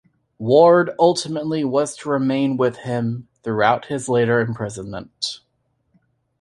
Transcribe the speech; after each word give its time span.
Ward 0.39 0.89
ultimately 0.97 1.63
was 1.63 1.95
to 1.97 2.09
remain 2.09 2.57
with 2.57 2.77
him 2.77 3.27
throughout 3.43 3.85
his 3.85 4.09
later 4.09 4.39
imprisonment. 4.39 5.41